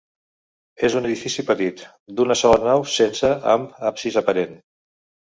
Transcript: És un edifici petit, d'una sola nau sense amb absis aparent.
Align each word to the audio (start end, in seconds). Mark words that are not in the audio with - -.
És 0.87 0.93
un 1.01 1.07
edifici 1.09 1.43
petit, 1.49 1.83
d'una 2.19 2.37
sola 2.39 2.57
nau 2.71 2.87
sense 2.95 3.31
amb 3.53 3.77
absis 3.91 4.19
aparent. 4.23 4.57